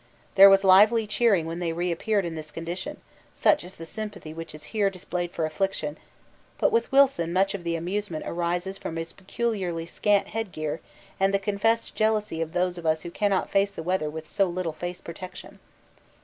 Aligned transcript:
There 0.33 0.49
was 0.49 0.63
lively 0.63 1.05
cheering 1.05 1.45
when 1.45 1.59
they 1.59 1.73
reappeared 1.73 2.25
in 2.25 2.33
this 2.33 2.49
condition, 2.49 2.99
such 3.35 3.63
is 3.63 3.75
the 3.75 3.85
sympathy 3.85 4.33
which 4.33 4.55
is 4.55 4.63
here 4.73 4.89
displayed 4.89 5.31
for 5.31 5.45
affliction; 5.45 5.95
but 6.57 6.71
with 6.71 6.91
Wilson 6.91 7.31
much 7.31 7.53
of 7.53 7.63
the 7.63 7.75
amusement 7.75 8.25
arises 8.25 8.79
from 8.79 8.95
his 8.95 9.13
peculiarly 9.13 9.85
scant 9.85 10.29
headgear 10.29 10.81
and 11.19 11.31
the 11.31 11.37
confessed 11.37 11.93
jealousy 11.93 12.41
of 12.41 12.53
those 12.53 12.79
of 12.79 12.85
us 12.87 13.03
who 13.03 13.11
cannot 13.11 13.51
face 13.51 13.69
the 13.69 13.83
weather 13.83 14.09
with 14.09 14.25
so 14.25 14.47
little 14.47 14.73
face 14.73 15.01
protection. 15.01 15.59